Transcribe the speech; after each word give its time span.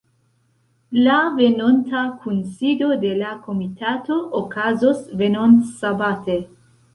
La 1.07 1.17
venonta 1.39 2.01
kunsido 2.23 2.87
de 3.03 3.11
la 3.19 3.35
komitato 3.43 4.19
okazos 4.41 5.05
venontsabate. 5.21 6.41